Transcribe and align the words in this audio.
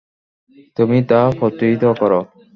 তুমিই 0.77 1.03
তা 1.09 1.19
প্রতিহত 1.37 1.83
কর। 1.99 2.11